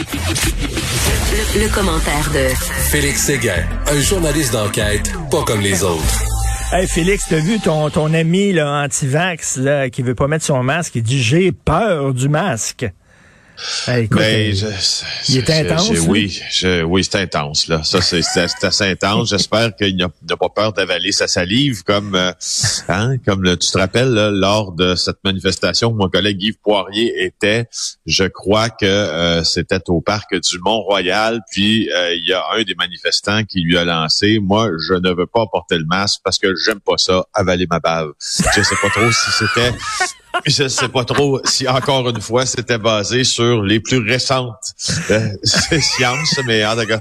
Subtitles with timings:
[0.00, 2.48] Le, commentaire de
[2.90, 6.22] Félix Séguin, un journaliste d'enquête pas comme les autres.
[6.72, 10.62] Hey Félix, t'as vu ton, ton ami là, anti-vax là, qui veut pas mettre son
[10.62, 12.86] masque, il dit j'ai peur du masque.
[13.86, 14.52] Ben, euh,
[15.28, 15.90] il est intense.
[16.08, 16.40] oui,
[16.86, 17.82] oui, c'est intense là.
[17.82, 18.22] Ça, c'est
[18.62, 19.30] assez intense.
[19.30, 22.32] J'espère qu'il n'a pas peur d'avaler sa salive, comme euh,
[22.88, 27.66] hein, comme tu te rappelles lors de cette manifestation où mon collègue Yves Poirier était.
[28.06, 31.40] Je crois que euh, c'était au parc du Mont-Royal.
[31.50, 35.26] Puis il y a un des manifestants qui lui a lancé "Moi, je ne veux
[35.26, 38.90] pas porter le masque parce que j'aime pas ça, avaler ma bave." Je sais pas
[38.90, 39.72] trop si c'était
[40.46, 44.54] je sais pas trop si encore une fois c'était basé sur les plus récentes
[45.10, 47.00] euh, sciences, mais en tout cas,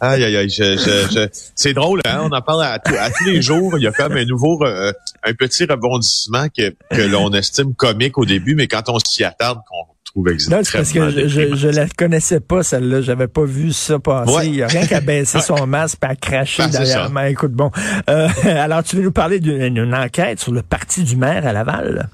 [0.00, 2.20] aïe aïe aïe, je, je, c'est drôle, hein?
[2.22, 3.78] On en parle à, tous les jours.
[3.78, 4.92] Il y a comme un nouveau, euh,
[5.24, 9.60] un petit rebondissement que, que l'on estime comique au début, mais quand on s'y attarde,
[9.68, 10.58] qu'on trouve extrêmement.
[10.58, 13.00] Non, c'est parce que je, je, la connaissais pas celle-là.
[13.00, 14.46] J'avais pas vu ça passer.
[14.46, 17.10] Il y a rien qu'à baisser son masque et à cracher ben, derrière.
[17.10, 17.70] Mais écoute, bon.
[18.08, 22.08] Euh, alors, tu veux nous parler d'une enquête sur le parti du maire à Laval?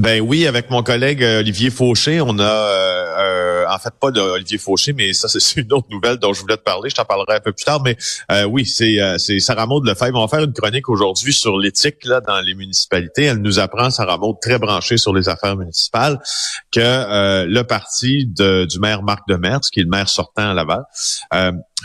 [0.00, 4.10] Ben oui, avec mon collègue euh, Olivier Fauché, on a euh, euh, en fait pas
[4.10, 6.90] d'Olivier Fauché, mais ça c'est une autre nouvelle dont je voulais te parler.
[6.90, 7.96] Je t'en parlerai un peu plus tard, mais
[8.46, 10.18] oui, c'est c'est Sarah Maud Lefebvre.
[10.18, 13.24] On va faire une chronique aujourd'hui sur l'éthique là dans les municipalités.
[13.24, 16.20] Elle nous apprend, Sarah Maud, très branchée sur les affaires municipales,
[16.72, 20.84] que le parti de, du maire Marc Demers, qui est le maire sortant à Laval,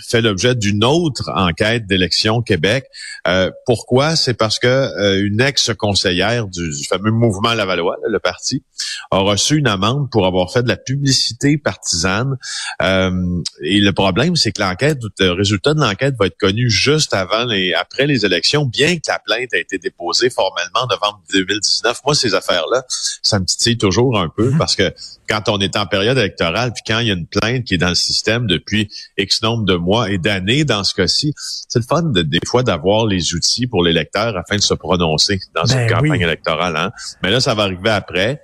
[0.04, 2.86] fait l'objet d'une autre enquête d'élection Québec.
[3.28, 4.16] Euh, pourquoi?
[4.16, 8.64] C'est parce que euh, une ex-conseillère du, fameux mouvement Lavallois, le parti,
[9.12, 12.38] a reçu une amende pour avoir fait de la publicité partisane.
[12.82, 17.14] Euh, et le problème, c'est que l'enquête, le résultat de l'enquête va être connu juste
[17.14, 21.22] avant et après les élections, bien que la plainte a été déposée formellement en novembre
[21.32, 22.02] 2019.
[22.06, 22.84] Moi, ces affaires-là,
[23.22, 24.58] ça me titille toujours un peu mm-hmm.
[24.58, 24.94] parce que
[25.28, 27.80] quand on est en période électorale, puis quand il y a une plainte qui est
[27.80, 31.86] dans le système depuis X nombre de mois et d'années dans ce cas-ci, c'est le
[31.86, 35.88] fun de, des fois d'avoir les outils pour l'électeur afin de se prononcer dans une
[35.88, 36.76] ben campagne électorale.
[36.78, 36.92] Hein?
[37.24, 38.44] Mais là, ça va arriver après.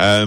[0.00, 0.26] Euh,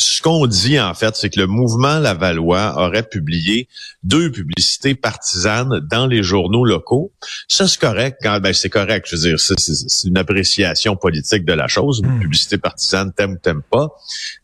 [0.00, 3.68] ce qu'on dit, en fait, c'est que le mouvement Lavallois aurait publié
[4.02, 7.12] deux publicités partisanes dans les journaux locaux.
[7.48, 8.18] Ça, c'est correct.
[8.22, 9.06] Quand, ben, c'est correct.
[9.08, 12.00] Je veux dire, c'est une appréciation politique de la chose.
[12.02, 12.20] Une hmm.
[12.20, 13.88] publicité partisane, t'aimes ou t'aimes pas.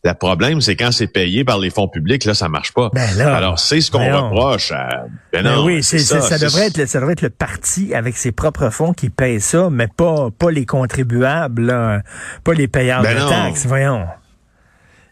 [0.03, 2.89] Le problème, c'est quand c'est payé par les fonds publics, là, ça marche pas.
[2.93, 5.05] Ben Alors, c'est ce qu'on reproche à...
[5.33, 8.31] Ben, ben oui, c'est, ça, ça, devrait être, ça devrait être le parti avec ses
[8.31, 12.03] propres fonds qui paye ça, mais pas, pas les contribuables,
[12.43, 13.65] pas les payeurs de taxes.
[13.65, 14.05] Voyons.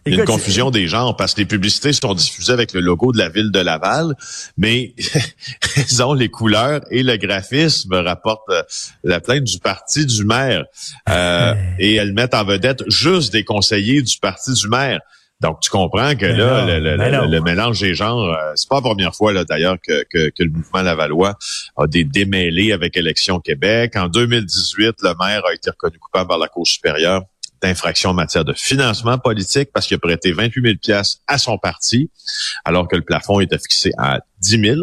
[0.08, 2.80] Il y a une confusion des genres parce que les publicités sont diffusées avec le
[2.80, 4.14] logo de la ville de Laval,
[4.56, 4.94] mais
[5.78, 8.62] ils ont les couleurs et le graphisme rapportent euh,
[9.04, 10.66] la plainte du parti du maire.
[11.10, 15.00] Euh, et elles mettent en vedette juste des conseillers du parti du maire.
[15.42, 19.34] Donc, tu comprends que là, le, mélange des genres, euh, c'est pas la première fois
[19.34, 21.36] là d'ailleurs que, que, que, le mouvement Lavallois
[21.78, 23.96] a des démêlés avec Élection Québec.
[23.96, 27.24] En 2018, le maire a été reconnu coupable par la Cour supérieure
[27.62, 31.58] d'infraction en matière de financement politique parce qu'il a prêté 28 000 pièces à son
[31.58, 32.10] parti,
[32.64, 34.82] alors que le plafond était fixé à 10 000.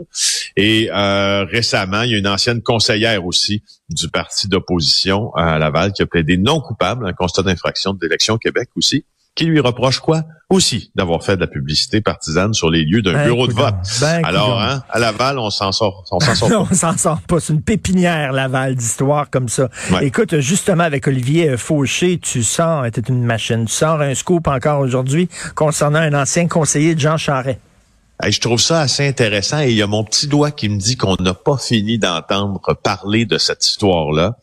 [0.57, 5.93] Et euh, récemment, il y a une ancienne conseillère aussi du parti d'opposition à Laval
[5.93, 10.01] qui a plaidé non coupable, un constat d'infraction de l'élection Québec aussi qui lui reproche
[10.01, 10.23] quoi?
[10.51, 13.75] Aussi d'avoir fait de la publicité partisane sur les lieux d'un ben, bureau de vote.
[14.01, 16.59] Ben, Alors, hein, à Laval, on s'en sort, on s'en sort pas.
[16.59, 17.41] on s'en sort pas.
[17.41, 19.71] C'est une pépinière, Laval, d'histoire comme ça.
[20.03, 23.65] Écoute, justement, avec Olivier Fauché, tu sens, était une machine.
[23.65, 27.59] Tu sors un scoop encore aujourd'hui concernant un ancien conseiller de Jean Charest
[28.31, 30.97] je trouve ça assez intéressant et il y a mon petit doigt qui me dit
[30.97, 34.37] qu'on n'a pas fini d'entendre parler de cette histoire-là.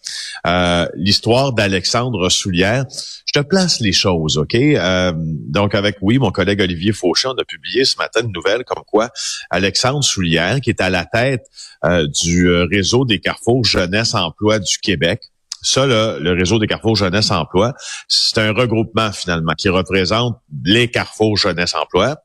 [0.47, 2.85] Euh, l'histoire d'Alexandre Soulière.
[3.25, 4.56] Je te place les choses, OK?
[4.56, 8.63] Euh, donc, avec, oui, mon collègue Olivier Fauché, on a publié ce matin une nouvelle
[8.63, 9.09] comme quoi
[9.50, 11.45] Alexandre Soulière, qui est à la tête
[11.85, 15.22] euh, du réseau des carrefours Jeunesse Emploi du Québec,
[15.61, 17.73] ça, le réseau des carrefours Jeunesse Emploi,
[18.07, 22.17] c'est un regroupement finalement qui représente les carrefours Jeunesse Emploi,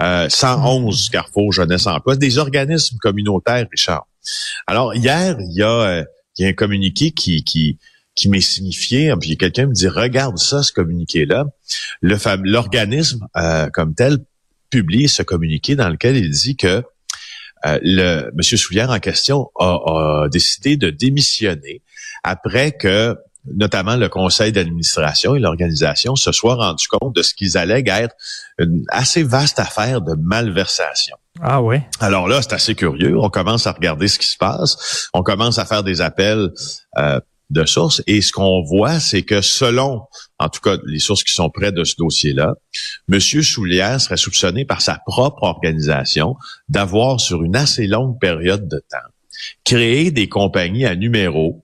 [0.00, 4.06] euh, 111 carrefours Jeunesse Emploi, des organismes communautaires, Richard.
[4.66, 6.04] Alors, hier, il y a, euh,
[6.38, 7.78] il y a un communiqué qui, qui,
[8.14, 11.46] qui m'est signifié, puis quelqu'un me dit, regarde ça, ce communiqué-là.
[12.00, 14.18] Le l'organisme euh, comme tel
[14.70, 16.82] publie ce communiqué dans lequel il dit que
[17.66, 21.82] euh, le Monsieur Soulière en question a, a, décidé de démissionner
[22.22, 23.16] après que
[23.52, 28.14] notamment le conseil d'administration et l'organisation se soient rendus compte de ce qu'ils allèguent être
[28.58, 31.16] une assez vaste affaire de malversation.
[31.42, 31.78] Ah oui.
[32.00, 33.18] Alors là, c'est assez curieux.
[33.18, 35.08] On commence à regarder ce qui se passe.
[35.12, 36.50] On commence à faire des appels
[36.96, 37.20] euh,
[37.50, 38.02] de sources.
[38.06, 40.02] Et ce qu'on voit, c'est que selon,
[40.38, 42.54] en tout cas, les sources qui sont près de ce dossier-là,
[43.10, 43.20] M.
[43.20, 46.36] Soulière serait soupçonné par sa propre organisation
[46.68, 49.10] d'avoir, sur une assez longue période de temps,
[49.64, 51.63] créé des compagnies à numéro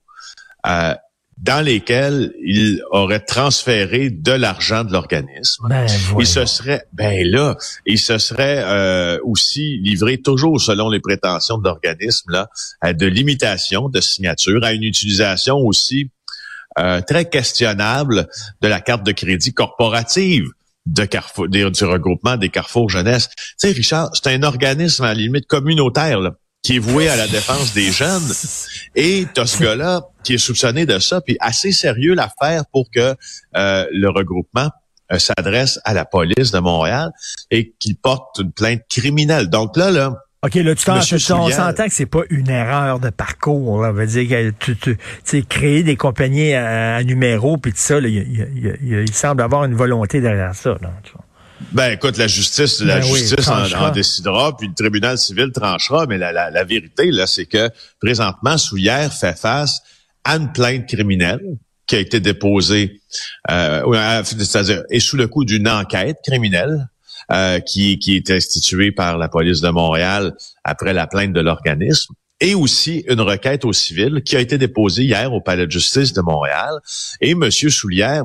[0.67, 0.95] euh,
[1.41, 5.67] dans lesquels il aurait transféré de l'argent de l'organisme.
[5.69, 5.87] Ben,
[6.19, 11.57] il se serait, ben là, il se serait euh, aussi livré toujours selon les prétentions
[11.57, 12.49] de l'organisme là,
[12.83, 16.11] à de l'imitation de signature, à une utilisation aussi
[16.79, 18.29] euh, très questionnable
[18.61, 20.47] de la carte de crédit corporative
[20.87, 23.29] de Carrefour, du regroupement des Carrefour Jeunesse.
[23.29, 26.21] Tu sais, Richard, c'est un organisme à la limite communautaire.
[26.21, 28.31] Là qui est voué à la défense des jeunes.
[28.95, 33.15] Et t'as ce gars-là qui est soupçonné de ça, puis assez sérieux l'affaire pour que
[33.57, 34.69] euh, le regroupement
[35.13, 37.11] euh, s'adresse à la police de Montréal
[37.51, 39.49] et qu'il porte une plainte criminelle.
[39.49, 43.83] Donc là, là, OK, là, tu on s'entend que c'est pas une erreur de parcours.
[43.83, 43.91] Là.
[43.91, 49.13] On va dire que tu, tu créer des compagnies à, numéro puis tout ça, il,
[49.13, 50.79] semble avoir une volonté derrière ça.
[50.81, 50.93] Là,
[51.73, 56.19] ben écoute, la justice, la ben justice en, décidera, puis le tribunal civil tranchera, mais
[56.19, 57.71] la, la, la vérité, là, c'est que
[58.01, 59.81] présentement, Soulière fait face
[60.25, 63.01] à une plainte criminelle qui a été déposée,
[63.51, 66.89] euh, c'est-à-dire est sous le coup d'une enquête criminelle
[67.33, 72.15] euh, qui, qui est instituée par la police de Montréal après la plainte de l'organisme
[72.41, 76.13] et aussi une requête au civil qui a été déposée hier au Palais de justice
[76.13, 76.79] de Montréal.
[77.21, 77.51] Et M.
[77.51, 78.25] Soulière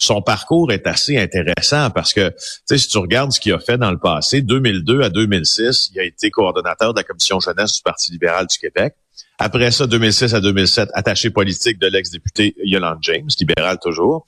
[0.00, 2.34] son parcours est assez intéressant parce que,
[2.66, 6.04] si tu regardes ce qu'il a fait dans le passé, 2002 à 2006, il a
[6.04, 8.94] été coordonnateur de la commission jeunesse du Parti libéral du Québec.
[9.38, 14.26] Après ça, 2006 à 2007, attaché politique de l'ex-député Yolande James, libéral toujours.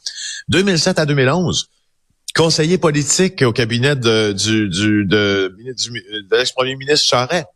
[0.49, 1.69] 2007 à 2011,
[2.35, 7.47] conseiller politique au cabinet de, du, du, de, de l'ex-premier ministre Charest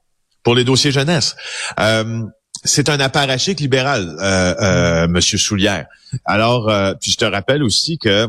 [0.43, 1.37] pour les dossiers jeunesse.
[1.81, 2.23] Euh,
[2.67, 5.87] c'est un apparatchik libéral, euh, euh, Monsieur Soulière.
[6.25, 8.27] Alors, euh, puis je te rappelle aussi que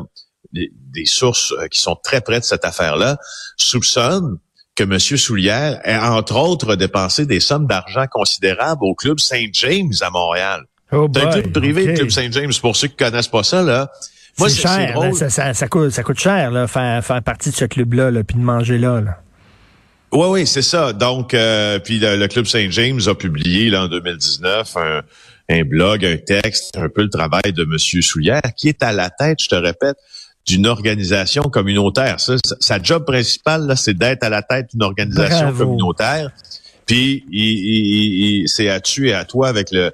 [0.54, 0.72] des,
[1.06, 3.18] sources euh, qui sont très près de cette affaire-là
[3.58, 4.38] soupçonnent
[4.76, 5.00] que M.
[5.00, 10.64] Soulière a, entre autres, dépensé des sommes d'argent considérables au club Saint James à Montréal.
[10.92, 12.52] Oh c'est un club privé, le club Saint James.
[12.62, 13.92] Pour ceux qui connaissent pas ça, là,
[14.38, 15.14] c'est cher.
[15.30, 18.38] ça, ça, coûte, ça coûte cher, là, faire, faire partie de ce club-là, là, puis
[18.38, 19.02] de manger là.
[19.02, 19.18] là.
[20.12, 20.94] Oui, oui, c'est ça.
[20.94, 25.02] Donc, euh, puis le, Club Saint James a publié là, en 2019 un,
[25.50, 29.10] un, blog, un texte, un peu le travail de Monsieur Soulière, qui est à la
[29.10, 29.98] tête, je te répète,
[30.46, 32.22] d'une organisation communautaire.
[32.22, 36.32] Ça, sa job principale, c'est d'être à la tête d'une organisation communautaire.
[36.88, 39.92] Puis, c'est à tu et à toi avec le,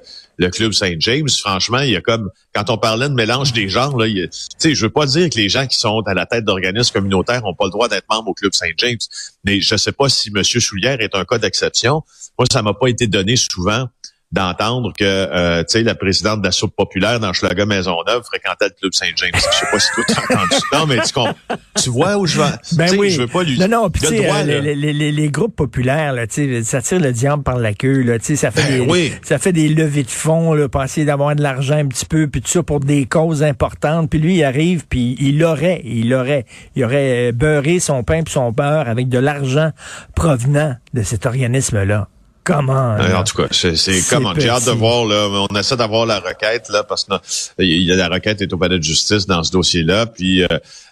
[0.49, 3.97] club Saint James, franchement, il y a comme quand on parlait de mélange des genres,
[3.97, 6.45] là, tu sais, je veux pas dire que les gens qui sont à la tête
[6.45, 8.97] d'organismes communautaires ont pas le droit d'être membres au club Saint James,
[9.43, 10.43] mais je sais pas si M.
[10.43, 12.03] Soulière est un cas d'exception.
[12.37, 13.87] Moi, ça m'a pas été donné souvent
[14.33, 18.65] d'entendre que euh, tu sais la présidente de la soupe populaire dans Schlager Maisonneuve fréquentait
[18.65, 19.31] le club Saint-James.
[19.35, 22.39] Je sais pas si tu as entendu ça, non, mais tu, tu vois où je
[22.39, 22.49] vais.
[22.75, 23.11] Ben oui.
[23.11, 23.59] Je veux pas lui.
[23.59, 26.23] Non, non, puis euh, les, les, les, les, groupes populaires, là,
[26.63, 28.01] ça tire le diable par la queue.
[28.01, 31.35] Là, ça fait ben des ça fait des levées de fonds là, pour essayer d'avoir
[31.35, 34.09] de l'argent un petit peu, puis tout ça pour des causes importantes.
[34.09, 36.45] Puis lui, il arrive, puis il aurait, il aurait,
[36.75, 39.71] il aurait beurré son pain puis son beurre avec de l'argent
[40.15, 42.07] provenant de cet organisme-là.
[42.43, 42.97] Comment?
[42.99, 44.33] Euh, en tout cas, c'est comment.
[44.37, 45.29] J'ai hâte de voir, là.
[45.49, 47.13] On essaie d'avoir la requête, là, parce que
[47.59, 50.07] il y a la requête est au palais de justice dans ce dossier-là.
[50.07, 50.47] Puis euh,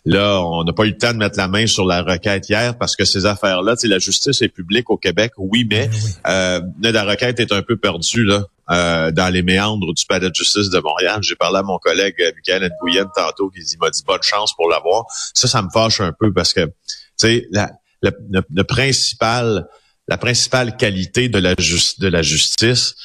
[0.05, 2.77] là, on n'a pas eu le temps de mettre la main sur la requête hier
[2.77, 5.89] parce que ces affaires-là, la justice est publique au Québec, oui, mais
[6.23, 8.45] ben euh, la requête est un peu perdue, là.
[8.69, 11.19] Euh, dans les méandres du palais de justice de Montréal.
[11.23, 15.03] J'ai parlé à mon collègue Michael Nguyen tantôt qui m'a dit bonne chance pour l'avoir.
[15.33, 16.71] Ça, ça me fâche un peu parce que, tu
[17.17, 18.11] sais, le,
[18.49, 19.67] le, principal
[20.07, 22.95] la principale qualité de la, justice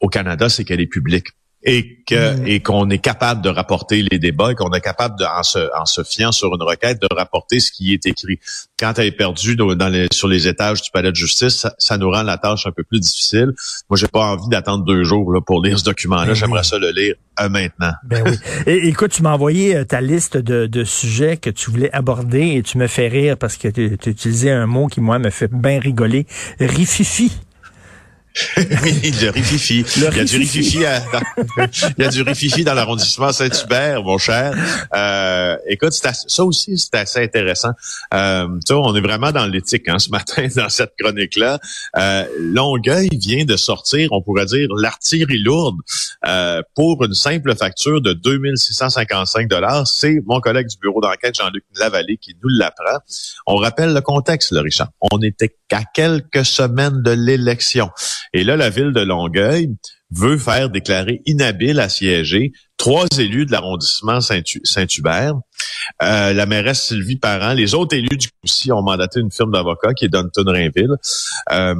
[0.00, 1.28] au Canada, c'est qu'elle est publique
[1.64, 2.46] et que mm.
[2.46, 5.58] et qu'on est capable de rapporter les débats et qu'on est capable de, en se,
[5.78, 8.38] en se fiant sur une requête de rapporter ce qui est écrit.
[8.78, 12.10] Quand elle est perdue dans les, sur les étages du palais de justice, ça, nous
[12.10, 13.52] rend la tâche un peu plus difficile.
[13.88, 16.26] Moi, j'ai pas envie d'attendre deux jours là, pour lire ce document-là.
[16.26, 17.92] Ben J'aimerais ça le lire euh, maintenant.
[18.04, 18.36] Ben oui.
[18.66, 22.56] Et, écoute, tu m'as envoyé euh, ta liste de, de, sujets que tu voulais aborder
[22.56, 25.30] et tu me fais rire parce que tu, tu utilisais un mot qui moi me
[25.30, 26.26] fait bien rigoler.
[26.60, 27.32] Rififi.
[28.56, 29.84] Oui, le rififi.
[29.96, 30.84] il y a du rififi
[31.98, 34.54] il y a du rififi dans l'arrondissement Saint-Hubert, mon cher.
[34.94, 37.70] Euh, écoute, ça aussi, c'est assez intéressant.
[38.12, 41.58] Euh, tu on est vraiment dans l'éthique hein, ce matin dans cette chronique-là.
[41.96, 45.76] Euh, Longueuil vient de sortir, on pourrait dire, l'artillerie lourde
[46.26, 49.86] euh, pour une simple facture de 2655 dollars.
[49.86, 52.98] C'est mon collègue du bureau d'enquête, Jean-Luc Lavallée, qui nous l'apprend.
[53.46, 54.88] On rappelle le contexte, le Richard.
[55.12, 57.90] On était qu'à quelques semaines de l'élection.
[58.32, 59.70] Et là, la ville de Longueuil
[60.10, 65.34] veut faire déclarer inhabile à siéger trois élus de l'arrondissement Saint-Hubert.
[66.02, 69.94] Euh, la mairesse Sylvie Parent, les autres élus du coup ont mandaté une firme d'avocats
[69.94, 70.94] qui est Dunton Rainville.
[71.52, 71.74] Euh,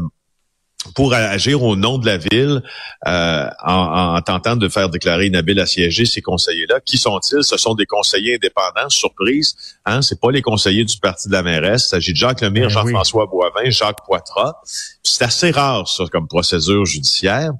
[0.95, 2.63] pour agir au nom de la ville
[3.07, 6.81] euh, en, tentant de faire déclarer inhabile à siéger ces conseillers-là.
[6.81, 7.43] Qui sont-ils?
[7.43, 9.57] Ce sont des conseillers indépendants, surprise.
[9.85, 10.03] Hein?
[10.03, 11.85] C'est pas les conseillers du Parti de la mairesse.
[11.87, 14.55] Il s'agit de Jacques Lemire, ben Jean-François Boivin, Jacques Poitras.
[15.03, 17.53] C'est assez rare, ça, comme procédure judiciaire.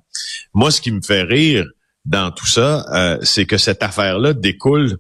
[0.53, 1.67] Moi, ce qui me fait rire
[2.05, 4.99] dans tout ça, euh, c'est que cette affaire-là découle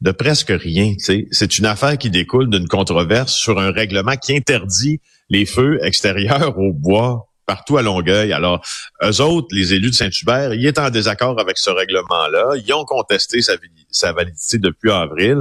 [0.00, 0.94] de presque rien.
[0.98, 5.00] C'est une affaire qui découle d'une controverse sur un règlement qui interdit
[5.30, 8.32] les feux extérieurs au bois partout à Longueuil.
[8.32, 8.64] Alors,
[9.02, 12.56] eux autres, les élus de Saint-Hubert, ils étaient en désaccord avec ce règlement-là.
[12.56, 13.54] Ils ont contesté sa,
[13.90, 15.38] sa, validité depuis avril.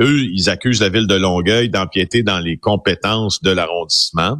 [0.00, 4.38] Eux, ils accusent la ville de Longueuil d'empiéter dans les compétences de l'arrondissement.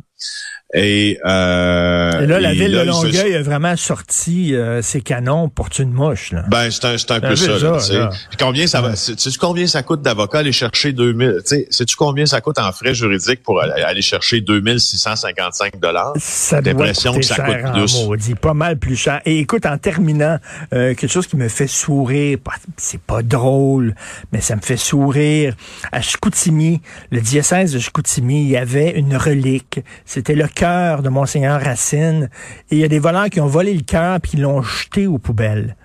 [0.75, 5.68] Et, euh, et là, la ville de Longueuil a vraiment sorti euh, ses canons pour
[5.78, 6.32] une mouche.
[6.32, 6.44] Là.
[6.49, 7.78] Ben, c'est un, c'est un peu ça.
[7.78, 12.40] ça Combien ça va Sais-tu combien ça coûte d'avocat aller chercher 2000 Sais-tu combien ça
[12.40, 16.14] coûte en frais juridiques pour aller chercher 2655 dollars?
[16.18, 18.04] Ça doit coûter que ça cher coûte plus.
[18.04, 19.20] Maudit, pas mal plus cher.
[19.25, 20.38] Et écoute, en terminant,
[20.73, 22.38] euh, quelque chose qui me fait sourire,
[22.76, 23.94] c'est pas drôle,
[24.32, 25.54] mais ça me fait sourire.
[25.92, 26.80] À Chicoutimi,
[27.12, 29.78] le diocèse de Chicoutimi, il y avait une relique.
[30.04, 32.29] C'était le cœur de Monseigneur Racine.
[32.71, 35.19] Et il y a des voleurs qui ont volé le cœur puis l'ont jeté aux
[35.19, 35.77] poubelles.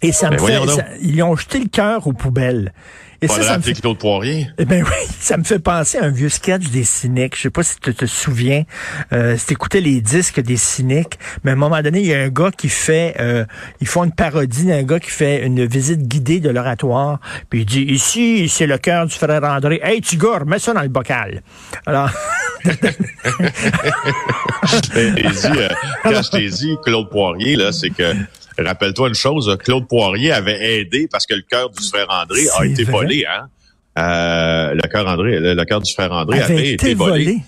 [0.00, 0.58] Et ça me fait,
[1.02, 2.72] ils ont jeté le cœur aux poubelles.
[3.22, 3.74] Et ça, ça me fait...
[3.74, 4.48] Claude Poirier.
[4.58, 7.36] Eh ben oui, ça me fait penser à un vieux sketch des cyniques.
[7.36, 8.64] Je sais pas si tu te souviens.
[9.12, 12.20] Euh, si t'écoutais les disques des cyniques, mais à un moment donné, il y a
[12.20, 13.44] un gars qui fait, euh,
[13.80, 17.20] ils font une parodie d'un gars qui fait une visite guidée de l'oratoire,
[17.50, 19.80] puis il dit ici, c'est le cœur du frère André.
[19.82, 21.42] Hey, tu gars, mets ça dans le bocal.
[21.86, 22.10] Alors.
[24.96, 25.68] Euh,
[26.02, 28.14] quand je t'ai dit Claude Poirier, là, c'est que
[28.58, 32.64] rappelle-toi une chose, Claude Poirier avait aidé parce que le cœur du frère André a
[32.64, 33.48] été volé, hein?
[33.98, 37.38] Euh, le cœur André, le, cœur du frère André avait, été, volé.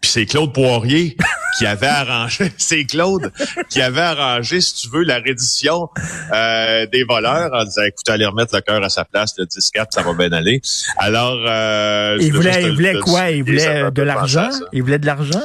[0.00, 1.16] Puis c'est Claude Poirier
[1.58, 3.32] qui avait arrangé, c'est Claude
[3.70, 5.88] qui avait arrangé, si tu veux, la reddition
[6.34, 9.86] euh, des voleurs en disant, écoute, allez remettre le cœur à sa place, le 10-4,
[9.90, 10.60] ça va bien aller.
[10.98, 13.30] Alors, euh, il voulait, il voulait quoi?
[13.30, 14.50] Il voulait de l'argent?
[14.72, 15.40] Il voulait de l'argent?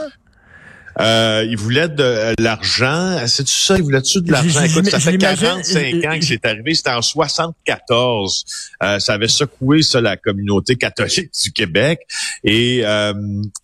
[1.02, 3.18] Euh, il voulait de euh, l'argent.
[3.28, 3.76] C'est tu ça?
[3.78, 4.64] Il voulait-tu de l'argent?
[4.64, 6.74] Écoute, ça fait 45 ans que c'est arrivé.
[6.74, 8.46] C'était en 74.
[8.84, 12.02] Euh, ça avait secoué ça la communauté catholique du Québec.
[12.44, 13.14] Et euh,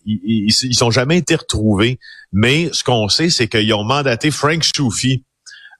[0.05, 1.99] ils, ils, sont jamais été retrouvés.
[2.33, 5.23] Mais ce qu'on sait, c'est qu'ils ont mandaté Frank Choufi.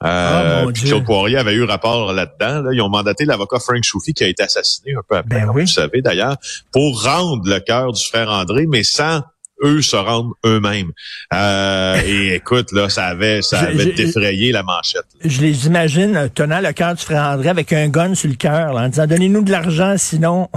[0.04, 2.70] Euh, oh, Claude Poirier avait eu rapport là-dedans.
[2.72, 5.66] Ils ont mandaté l'avocat Frank Choufi qui a été assassiné un peu après, ben vous
[5.66, 6.38] savez d'ailleurs,
[6.72, 9.22] pour rendre le cœur du frère André, mais sans
[9.64, 10.92] eux se rendent eux-mêmes.
[11.34, 15.06] Euh, et écoute, là, ça avait, ça avait défrayé la manchette.
[15.24, 18.76] Je les imagine tenant le cœur du frère André avec un gun sur le cœur,
[18.76, 20.50] en disant donnez-nous de l'argent, sinon.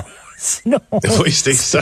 [0.42, 0.78] Sinon,
[1.22, 1.80] oui, c'était ça.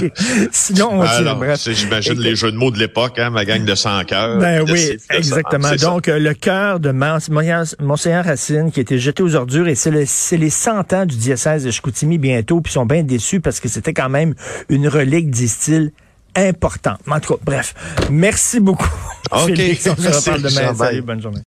[0.50, 4.02] Sinon, on Alors, J'imagine les jeux de mots de l'époque, hein, ma gang de 100
[4.06, 4.38] cœurs.
[4.38, 5.76] Ben oui, exactement.
[5.76, 10.50] Donc, le cœur de Monseigneur Racine qui a été jeté aux ordures et c'est les
[10.50, 13.94] 100 ans du diocèse de Chicoutimi bientôt, puis ils sont bien déçus parce que c'était
[13.94, 14.34] quand même
[14.68, 15.92] une relique, disent-ils,
[16.34, 16.94] important.
[17.08, 17.74] En tout cas, bref,
[18.10, 18.88] merci beaucoup.
[19.30, 19.46] OK.
[19.46, 20.74] Félix, on se reparle demain.
[20.74, 21.36] Salut, bonne journée.